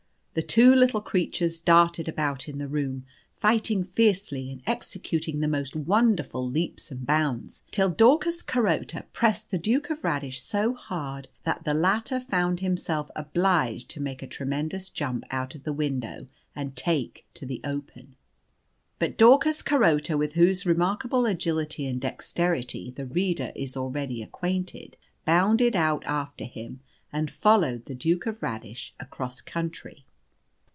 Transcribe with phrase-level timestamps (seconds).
[0.33, 3.05] The two little creatures darted about in the room,
[3.35, 9.57] fighting fiercely, and executing the most wonderful leaps and bounds, till Daucus Carota pressed the
[9.57, 14.89] Duke of Radish so hard that the latter found himself obliged to make a tremendous
[14.89, 18.15] jump out of the window and take to the open.
[18.99, 24.95] But Daucus Carota with whose remarkable agility and dexterity the reader is already acquainted
[25.25, 26.79] bounded out after him,
[27.11, 30.05] and followed the Duke of Radish across country.